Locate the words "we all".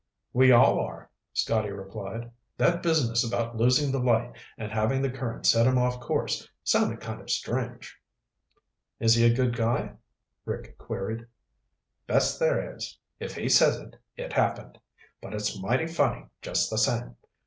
0.33-0.79